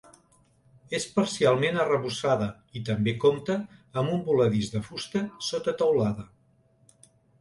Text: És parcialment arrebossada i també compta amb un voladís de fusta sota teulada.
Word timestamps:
És 0.99 1.03
parcialment 1.17 1.77
arrebossada 1.83 2.47
i 2.79 2.83
també 2.87 3.13
compta 3.25 3.59
amb 4.03 4.15
un 4.15 4.25
voladís 4.31 4.73
de 4.77 4.83
fusta 4.89 5.23
sota 5.51 5.75
teulada. 5.83 6.27